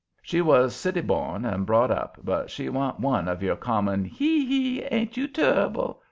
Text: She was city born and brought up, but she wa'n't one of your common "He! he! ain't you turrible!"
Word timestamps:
She 0.23 0.41
was 0.41 0.75
city 0.75 1.01
born 1.01 1.45
and 1.45 1.63
brought 1.63 1.91
up, 1.91 2.17
but 2.23 2.49
she 2.49 2.69
wa'n't 2.69 2.99
one 2.99 3.27
of 3.27 3.43
your 3.43 3.55
common 3.55 4.03
"He! 4.03 4.47
he! 4.47 4.81
ain't 4.81 5.15
you 5.15 5.27
turrible!" 5.27 5.99